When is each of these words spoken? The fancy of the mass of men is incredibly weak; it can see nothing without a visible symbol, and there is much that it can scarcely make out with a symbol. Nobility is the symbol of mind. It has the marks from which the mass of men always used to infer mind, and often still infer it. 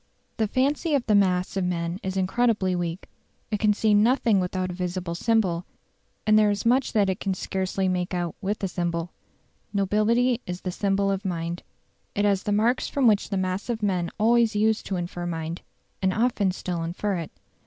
The 0.37 0.47
fancy 0.47 0.95
of 0.95 1.05
the 1.05 1.13
mass 1.13 1.55
of 1.55 1.63
men 1.63 1.99
is 2.01 2.17
incredibly 2.17 2.75
weak; 2.75 3.07
it 3.51 3.59
can 3.59 3.71
see 3.71 3.93
nothing 3.93 4.39
without 4.39 4.71
a 4.71 4.73
visible 4.73 5.13
symbol, 5.13 5.63
and 6.25 6.39
there 6.39 6.49
is 6.49 6.65
much 6.65 6.93
that 6.93 7.07
it 7.07 7.19
can 7.19 7.35
scarcely 7.35 7.87
make 7.87 8.11
out 8.11 8.33
with 8.41 8.63
a 8.63 8.67
symbol. 8.67 9.11
Nobility 9.73 10.41
is 10.47 10.61
the 10.61 10.71
symbol 10.71 11.11
of 11.11 11.23
mind. 11.23 11.61
It 12.15 12.25
has 12.25 12.41
the 12.41 12.51
marks 12.51 12.87
from 12.87 13.05
which 13.05 13.29
the 13.29 13.37
mass 13.37 13.69
of 13.69 13.83
men 13.83 14.09
always 14.17 14.55
used 14.55 14.87
to 14.87 14.95
infer 14.95 15.27
mind, 15.27 15.61
and 16.01 16.11
often 16.11 16.49
still 16.51 16.81
infer 16.81 17.17
it. 17.17 17.29